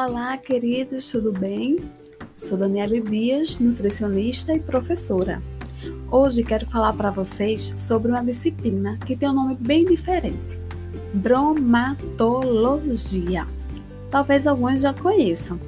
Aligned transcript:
Olá, 0.00 0.38
queridos, 0.38 1.10
tudo 1.10 1.32
bem? 1.32 1.90
Sou 2.36 2.56
Daniela 2.56 3.00
Dias, 3.00 3.58
nutricionista 3.58 4.54
e 4.54 4.60
professora. 4.60 5.42
Hoje 6.08 6.44
quero 6.44 6.70
falar 6.70 6.92
para 6.92 7.10
vocês 7.10 7.74
sobre 7.76 8.12
uma 8.12 8.22
disciplina 8.22 8.96
que 9.04 9.16
tem 9.16 9.28
um 9.28 9.32
nome 9.32 9.56
bem 9.56 9.84
diferente: 9.84 10.56
bromatologia. 11.12 13.44
Talvez 14.08 14.46
alguns 14.46 14.82
já 14.82 14.94
conheçam. 14.94 15.58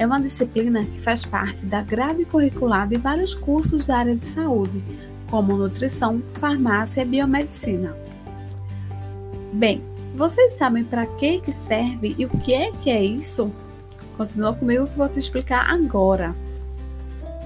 É 0.00 0.04
uma 0.04 0.20
disciplina 0.20 0.84
que 0.84 1.00
faz 1.00 1.24
parte 1.24 1.64
da 1.64 1.80
grade 1.80 2.24
curricular 2.24 2.88
de 2.88 2.96
vários 2.96 3.36
cursos 3.36 3.86
da 3.86 3.98
área 3.98 4.16
de 4.16 4.26
saúde, 4.26 4.84
como 5.30 5.56
nutrição, 5.56 6.20
farmácia 6.32 7.02
e 7.02 7.04
biomedicina. 7.04 7.96
Bem, 9.52 9.80
vocês 10.14 10.54
sabem 10.54 10.84
para 10.84 11.06
que, 11.06 11.40
que 11.40 11.52
serve 11.52 12.14
e 12.18 12.24
o 12.24 12.28
que 12.28 12.52
é 12.52 12.72
que 12.72 12.90
é 12.90 13.02
isso? 13.02 13.50
Continua 14.16 14.54
comigo 14.54 14.86
que 14.86 14.98
vou 14.98 15.08
te 15.08 15.18
explicar 15.18 15.70
agora. 15.70 16.34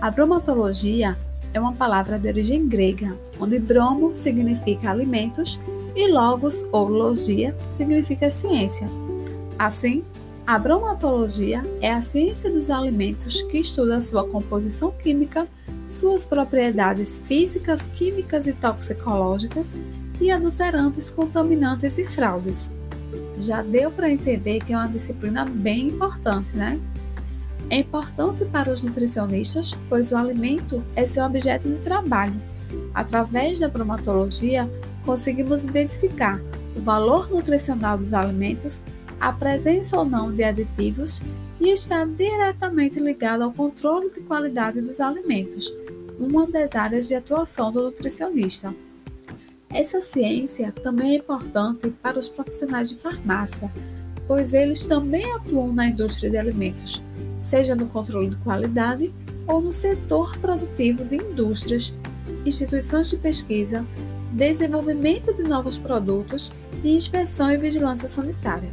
A 0.00 0.10
bromatologia 0.10 1.16
é 1.52 1.60
uma 1.60 1.72
palavra 1.72 2.18
de 2.18 2.28
origem 2.28 2.66
grega, 2.66 3.16
onde 3.38 3.58
bromo 3.58 4.14
significa 4.14 4.90
alimentos 4.90 5.60
e 5.94 6.10
logos 6.10 6.64
ou 6.72 6.88
logia 6.88 7.54
significa 7.68 8.30
ciência. 8.30 8.88
Assim, 9.58 10.02
a 10.46 10.58
bromatologia 10.58 11.62
é 11.80 11.92
a 11.92 12.00
ciência 12.00 12.50
dos 12.50 12.70
alimentos 12.70 13.42
que 13.42 13.58
estuda 13.58 14.00
sua 14.00 14.26
composição 14.26 14.90
química, 14.92 15.46
suas 15.86 16.24
propriedades 16.24 17.18
físicas, 17.18 17.86
químicas 17.86 18.46
e 18.46 18.52
toxicológicas 18.52 19.78
e 20.20 20.30
adulterantes, 20.30 21.10
contaminantes 21.10 21.98
e 21.98 22.04
fraudes. 22.04 22.70
Já 23.38 23.62
deu 23.62 23.90
para 23.90 24.10
entender 24.10 24.60
que 24.60 24.72
é 24.72 24.76
uma 24.76 24.88
disciplina 24.88 25.44
bem 25.44 25.88
importante, 25.88 26.56
né? 26.56 26.78
É 27.70 27.76
importante 27.76 28.44
para 28.44 28.70
os 28.70 28.82
nutricionistas, 28.82 29.74
pois 29.88 30.12
o 30.12 30.16
alimento 30.16 30.82
é 30.94 31.06
seu 31.06 31.24
objeto 31.24 31.68
de 31.68 31.82
trabalho. 31.82 32.34
Através 32.94 33.60
da 33.60 33.68
bromatologia, 33.68 34.70
conseguimos 35.04 35.64
identificar 35.64 36.40
o 36.76 36.80
valor 36.80 37.30
nutricional 37.30 37.98
dos 37.98 38.12
alimentos, 38.12 38.82
a 39.20 39.32
presença 39.32 39.98
ou 39.98 40.04
não 40.04 40.32
de 40.32 40.42
aditivos 40.42 41.20
e 41.60 41.70
está 41.70 42.04
diretamente 42.04 42.98
ligado 42.98 43.42
ao 43.42 43.52
controle 43.52 44.10
de 44.10 44.20
qualidade 44.20 44.80
dos 44.80 45.00
alimentos, 45.00 45.72
uma 46.18 46.46
das 46.46 46.74
áreas 46.74 47.08
de 47.08 47.14
atuação 47.14 47.70
do 47.70 47.82
nutricionista. 47.82 48.74
Essa 49.72 50.02
ciência 50.02 50.70
também 50.70 51.12
é 51.12 51.16
importante 51.16 51.88
para 52.02 52.18
os 52.18 52.28
profissionais 52.28 52.90
de 52.90 52.96
farmácia, 52.96 53.72
pois 54.26 54.52
eles 54.52 54.84
também 54.84 55.24
atuam 55.32 55.72
na 55.72 55.86
indústria 55.86 56.30
de 56.30 56.36
alimentos, 56.36 57.02
seja 57.38 57.74
no 57.74 57.86
controle 57.86 58.30
de 58.30 58.36
qualidade 58.36 59.12
ou 59.46 59.62
no 59.62 59.72
setor 59.72 60.36
produtivo 60.38 61.04
de 61.06 61.16
indústrias, 61.16 61.94
instituições 62.44 63.08
de 63.08 63.16
pesquisa, 63.16 63.84
desenvolvimento 64.32 65.32
de 65.32 65.42
novos 65.42 65.78
produtos 65.78 66.52
e 66.84 66.94
inspeção 66.94 67.50
e 67.50 67.56
vigilância 67.56 68.06
sanitária. 68.06 68.70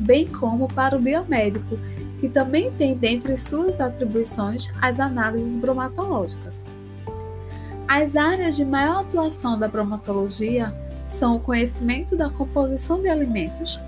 Bem 0.00 0.26
como 0.26 0.66
para 0.68 0.96
o 0.96 1.00
biomédico, 1.00 1.78
que 2.20 2.28
também 2.28 2.72
tem 2.72 2.96
dentre 2.96 3.36
suas 3.36 3.80
atribuições 3.80 4.72
as 4.82 4.98
análises 4.98 5.56
bromatológicas. 5.56 6.64
As 7.88 8.16
áreas 8.16 8.56
de 8.56 8.64
maior 8.64 9.02
atuação 9.02 9.56
da 9.56 9.68
bromatologia 9.68 10.74
são 11.08 11.36
o 11.36 11.40
conhecimento 11.40 12.16
da 12.16 12.28
composição 12.28 13.00
de 13.00 13.08
alimentos, 13.08 13.80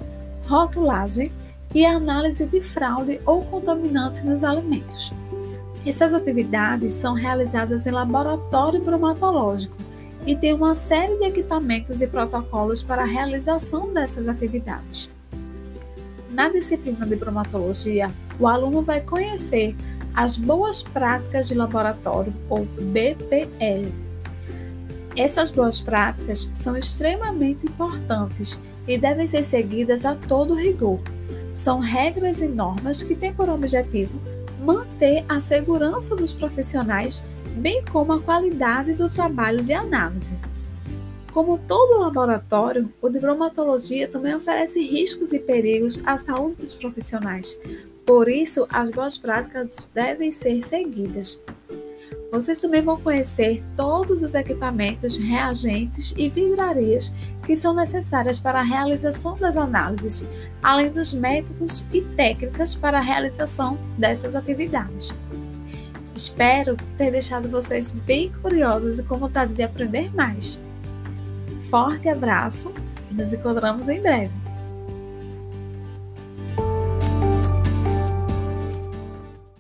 rotulagem 0.47 1.33
e 1.75 1.85
análise 1.85 2.47
de 2.47 2.61
fraude 2.61 3.21
ou 3.27 3.45
contaminantes 3.45 4.23
nos 4.23 4.45
alimentos. 4.45 5.13
Essas 5.85 6.15
atividades 6.15 6.93
são 6.93 7.13
realizadas 7.13 7.89
em 7.89 7.91
laboratório 7.91 8.81
bromatológico 8.81 9.77
e 10.25 10.37
tem 10.37 10.53
uma 10.53 10.77
série 10.77 11.17
de 11.17 11.25
equipamentos 11.25 12.01
e 12.01 12.07
protocolos 12.07 12.83
para 12.83 13.03
a 13.03 13.07
realização 13.07 13.93
dessas 13.93 14.29
atividades. 14.29 15.11
Na 16.31 16.49
disciplina 16.49 17.05
de 17.05 17.17
bromatologia, 17.17 18.13
o 18.39 18.47
aluno 18.47 18.81
vai 18.81 19.01
conhecer 19.01 19.75
as 20.19 20.37
boas 20.37 20.83
práticas 20.83 21.47
de 21.47 21.55
laboratório, 21.55 22.35
ou 22.51 22.65
BPL. 22.65 23.89
Essas 25.17 25.53
boas 25.53 25.79
práticas 25.79 26.51
são 26.53 26.77
extremamente 26.77 27.65
importantes 27.65 28.59
e 28.89 28.99
devem 28.99 29.29
ser 29.29 29.45
seguidas 29.45 30.05
a 30.05 30.17
todo 30.17 30.57
rigor. 30.57 30.99
São 31.55 31.79
regras 31.79 32.41
e 32.41 32.49
normas 32.49 33.01
que 33.01 33.15
têm 33.15 33.33
por 33.33 33.49
objetivo 33.49 34.21
manter 34.61 35.25
a 35.29 35.41
segurança 35.41 36.17
dos 36.17 36.33
profissionais, 36.33 37.25
bem 37.55 37.85
como 37.85 38.13
a 38.13 38.21
qualidade 38.21 38.95
do 38.95 39.09
trabalho 39.09 39.63
de 39.63 39.73
análise. 39.73 40.37
Como 41.33 41.59
todo 41.59 42.01
laboratório, 42.01 42.93
o 43.01 43.09
de 43.09 43.21
bromatologia 43.21 44.09
também 44.09 44.35
oferece 44.35 44.83
riscos 44.83 45.33
e 45.33 45.39
perigos 45.39 46.03
à 46.05 46.19
saúde 46.19 46.63
dos 46.63 46.75
profissionais, 46.75 47.57
por 48.09 48.27
isso, 48.27 48.67
as 48.71 48.89
boas 48.89 49.19
práticas 49.19 49.91
devem 49.93 50.33
ser 50.33 50.67
seguidas. 50.67 51.43
Vocês 52.33 52.59
também 52.59 52.81
vão 52.81 52.99
conhecer 52.99 53.63
todos 53.77 54.23
os 54.23 54.35
equipamentos, 54.35 55.19
reagentes 55.19 56.15
e 56.17 56.27
vidrarias 56.27 57.15
que 57.45 57.55
são 57.55 57.75
necessárias 57.75 58.41
para 58.41 58.61
a 58.61 58.63
realização 58.63 59.37
das 59.37 59.59
análises, 59.59 60.27
além 60.63 60.91
dos 60.91 61.13
métodos 61.13 61.85
e 61.93 62.01
técnicas 62.01 62.75
para 62.75 62.97
a 62.97 63.03
realização 63.03 63.77
dessas 63.99 64.35
atividades. 64.35 65.15
Espero 66.17 66.79
ter 66.97 67.11
deixado 67.11 67.47
vocês 67.51 67.91
bem 67.91 68.33
curiosos 68.41 68.99
e 68.99 69.03
com 69.03 69.19
vontade 69.19 69.53
de 69.53 69.63
aprender 69.63 70.11
mais. 70.15 70.59
Forte 71.69 72.09
abraço 72.09 72.73
e 73.11 73.15
nos 73.15 73.35
encontramos 73.35 73.87
em 73.87 74.01
breve! 74.01 74.48